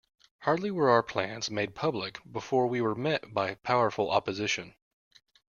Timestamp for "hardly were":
0.39-0.89